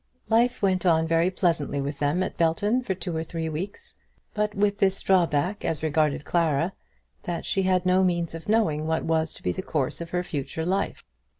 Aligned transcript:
Life 0.29 0.63
went 0.63 0.83
on 0.83 1.05
very 1.05 1.29
pleasantly 1.29 1.79
with 1.79 1.99
them 1.99 2.23
at 2.23 2.35
Belton 2.35 2.81
for 2.81 2.95
two 2.95 3.15
or 3.15 3.23
three 3.23 3.49
weeks; 3.49 3.93
but 4.33 4.55
with 4.55 4.79
this 4.79 4.99
drawback 5.03 5.63
as 5.63 5.83
regarded 5.83 6.25
Clara, 6.25 6.73
that 7.21 7.45
she 7.45 7.61
had 7.61 7.85
no 7.85 8.03
means 8.03 8.33
of 8.33 8.49
knowing 8.49 8.87
what 8.87 9.03
was 9.05 9.31
to 9.35 9.43
be 9.43 9.51
the 9.51 9.61
course 9.61 10.01
of 10.01 10.09
her 10.09 10.23
future 10.23 10.65
life. 10.65 11.03